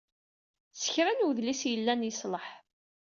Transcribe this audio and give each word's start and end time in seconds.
S 0.81 0.83
kra 0.93 1.11
n 1.13 1.25
udlis 1.27 1.61
yellan, 1.71 2.05
yeṣleḥ. 2.07 2.45